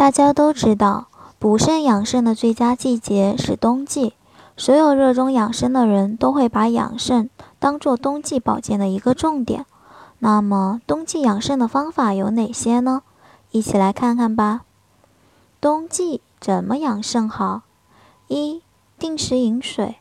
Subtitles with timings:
[0.00, 4.14] 大家都知道，补肾养肾的最佳季节是冬季。
[4.56, 9.66] 所有热衷养生的人都会把养肾当做冬季保健的一个重点。
[10.20, 13.02] 那么，冬季养肾的方法有哪些呢？
[13.50, 14.62] 一起来看看吧。
[15.60, 17.60] 冬季怎么养肾好？
[18.28, 18.62] 一、
[18.98, 19.96] 定时饮水。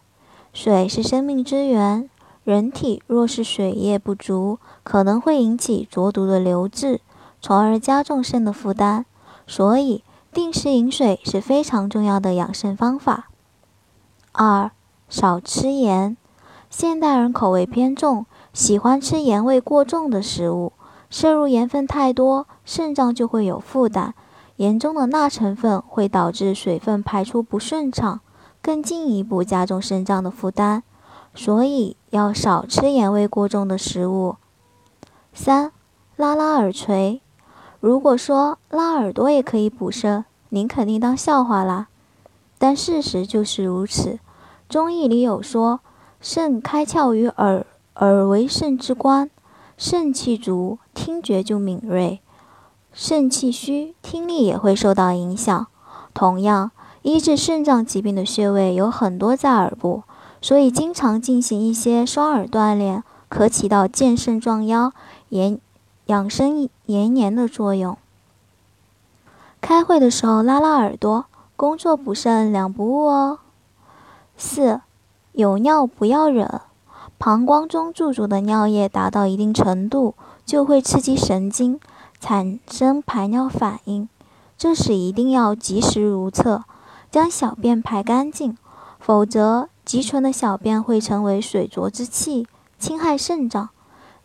[0.54, 2.09] 水是生命之源，
[2.45, 7.01] 人体若是水液不足，可能会引起浊毒的流滞，
[7.41, 9.05] 从而加重肾的负担。
[9.49, 13.29] 所以，定时饮水是非常重要的养肾方法。
[14.31, 14.69] 二、
[15.09, 16.15] 少吃盐。
[16.69, 20.73] 现代人口味偏重，喜欢吃盐味过重的食物，
[21.09, 24.13] 摄入盐分太多，肾脏就会有负担。
[24.57, 28.20] 盐中的钠成分会导致水分排出不顺畅，
[28.61, 30.83] 更进一步加重肾脏的负担。
[31.33, 34.35] 所以要少吃盐味过重的食物。
[35.33, 35.71] 三、
[36.15, 37.23] 拉拉耳垂。
[37.80, 41.88] 如果说拉耳朵也可以补肾，您肯定当笑话啦。
[42.58, 44.20] 但事实就是如此。
[44.68, 45.80] 中医里有说，
[46.20, 49.30] 肾开窍于耳，耳为肾之官。
[49.77, 52.20] 肾气足，听觉就敏锐；
[52.91, 55.68] 肾气虚，听力也会受到影响。
[56.13, 60.04] 同样，医治肾脏疾病的穴位有很多在耳部，
[60.41, 64.91] 所以经常进行一些双耳锻炼，可起到健肾壮腰、
[65.30, 65.57] 延。
[66.09, 67.96] 养生延年的作用。
[69.62, 71.25] 开会的时候拉拉耳朵，
[71.56, 73.38] 工作不慎两不误哦。
[74.35, 74.81] 四，
[75.33, 76.61] 有尿不要忍。
[77.19, 81.79] 膀胱中注足的尿液达到一定程度，就会刺激神经，
[82.19, 84.09] 产生排尿反应。
[84.57, 86.63] 这时一定要及时如厕，
[87.12, 88.57] 将小便排干净，
[89.00, 92.47] 否则积存的小便会成为水浊之气，
[92.79, 93.69] 侵害肾脏。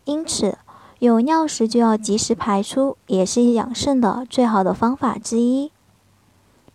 [0.05, 0.57] 因此。
[0.99, 5.71] 有尿时就要及时排出，也是养肾的最好的方法之一。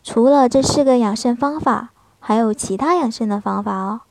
[0.03, 4.03] 除了这四个养肾方法，还有其他养肾的方法哦。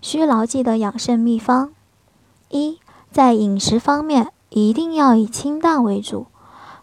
[0.00, 1.72] 需牢记的养肾秘方：
[2.48, 2.78] 一，
[3.10, 6.26] 在饮食方面一定要以清淡为主，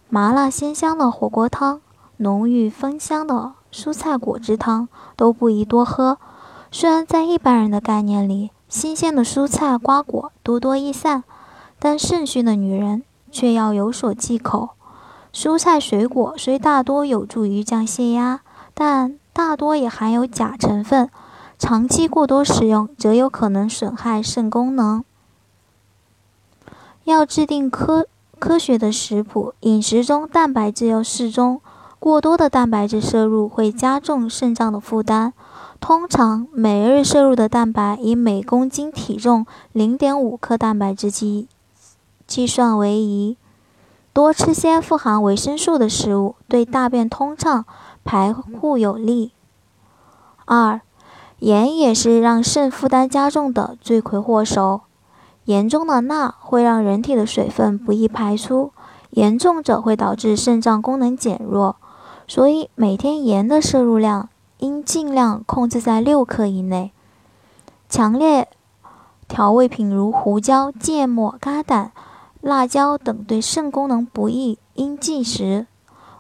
[0.08, 1.82] 麻辣鲜香的火锅汤、
[2.18, 6.18] 浓郁芬香的蔬菜果汁汤都不宜多喝。
[6.72, 11.24] 虽然在一般人的概念里，新鲜的蔬菜瓜果多多益善。
[11.80, 14.70] 但肾虚的女人却要有所忌口。
[15.32, 18.42] 蔬菜水果虽大多有助于降血压，
[18.74, 21.10] 但大多也含有钾成分，
[21.58, 25.04] 长期过多食用则有可能损害肾功能。
[27.06, 28.08] 要制定科
[28.40, 31.62] 科学的食谱，饮食中蛋白质要适中，
[32.00, 35.34] 过多的蛋白质摄入会加重肾脏的负担。
[35.80, 41.48] 通常每日摄入的蛋白以每公斤体重零点五克蛋白质计。
[42.30, 43.38] 计算为宜，
[44.14, 47.66] 多吃些富含维生素的食物，对大便通畅、
[48.06, 49.32] 排护有利。
[50.46, 50.80] 二，
[51.40, 54.82] 盐也是让肾负担加重的罪魁祸首。
[55.46, 58.72] 盐中的钠会让人体的水分不易排出，
[59.10, 61.78] 严重者会导致肾脏功能减弱。
[62.28, 64.30] 所以每天盐的摄入量
[64.60, 66.92] 应尽量控制在六克以内。
[67.90, 68.48] 强烈
[69.28, 71.92] 调味品如胡椒、芥末、咖胆。
[72.42, 75.68] 辣椒等对肾功能不益，应忌食。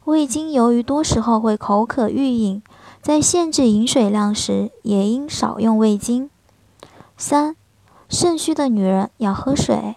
[0.05, 2.61] 味精由于多时候会口渴欲饮，
[3.01, 6.29] 在限制饮水量时，也应少用味精。
[7.15, 7.55] 三，
[8.09, 9.95] 肾虚的女人要喝水，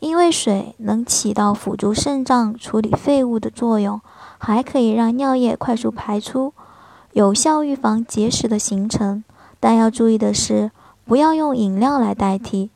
[0.00, 4.00] 因为水能起到辅助肾脏处理废物的作用，
[4.38, 6.52] 还可以让尿液快速排出，
[7.12, 9.22] 有效预防结石的形成。
[9.60, 10.72] 但要注意的是，
[11.04, 12.70] 不要用饮料来代替。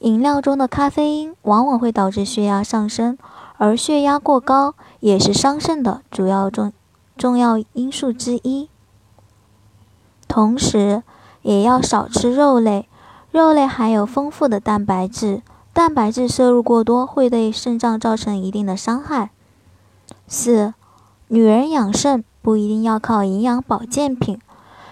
[0.00, 3.16] 饮料中的咖啡因往往会导致血压上升，
[3.56, 6.72] 而血压过高也是伤肾的主要重
[7.16, 8.68] 重要因素之一。
[10.28, 11.02] 同时，
[11.42, 12.88] 也要少吃肉类，
[13.30, 19.30] 肉类含有丰富的蛋白质，蛋白质摄入过多会对肾脏造成一定的伤害。
[20.28, 20.74] 四，
[21.28, 24.38] 女人养肾不一定要靠营养保健品，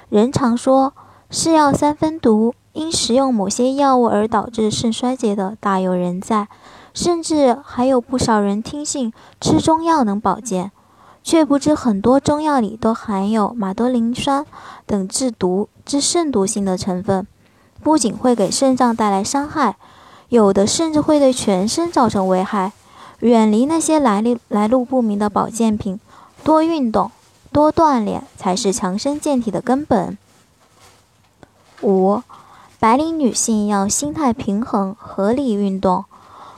[0.08, 0.94] 人常说
[1.28, 2.54] “是药三分毒”。
[2.75, 6.49] 因食用某些药物而导致肾衰竭的大有人在，
[6.93, 10.71] 甚至还有不少人听信吃中药能保健。
[11.23, 14.44] 却不知很多中药里都含有马兜铃酸
[14.85, 17.26] 等致毒致肾毒性的成分，
[17.82, 19.76] 不仅会给肾脏带来伤害，
[20.29, 22.73] 有的甚至会对全身造成危害。
[23.21, 25.99] 远离那些来历来路不明的保健品，
[26.43, 27.11] 多运动，
[27.50, 30.19] 多锻炼，才是强身健体的根本。
[31.81, 32.21] 五，
[32.84, 36.04] 白领女性要心态平衡，合理运动。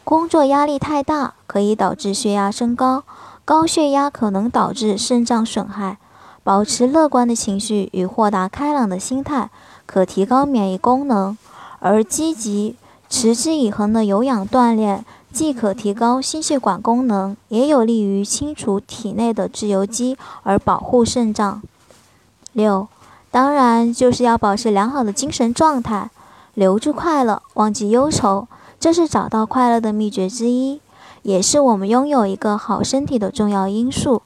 [0.03, 3.05] 工作压力太大，可以导致血压升高，
[3.45, 5.99] 高血压可能导致肾脏损害。
[6.43, 9.51] 保持乐观的情绪与豁达开朗的心态，
[9.87, 11.39] 可提高免疫功能。
[11.79, 12.75] 而积极、
[13.09, 15.05] 持之以恒的有氧锻炼。
[15.33, 21.63] 既可提高心血管功能，也有利于清除体内的自由基，而保护肾脏。
[22.53, 22.89] 六，
[23.31, 26.11] 当然就是要保持良好的精神状态，
[26.57, 28.49] 留住快乐，忘记忧愁，
[28.81, 30.81] 这是找到快乐的秘诀之一，
[31.21, 34.23] 也是我们拥有一个好身体的重要因素。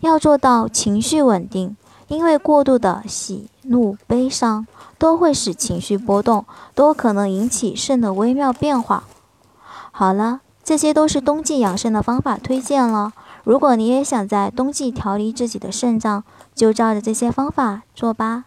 [0.00, 1.76] 要做到情绪稳定，
[2.08, 4.66] 因为过度的喜怒悲伤
[4.98, 9.04] 都会使情绪波动，都可能引起肾的微妙变化。
[9.92, 10.40] 好了。
[10.66, 13.12] 这些都是冬季养生的方法推荐了。
[13.44, 16.24] 如果你也想在冬季调理自己的肾脏，
[16.56, 18.46] 就照着这些方法做吧。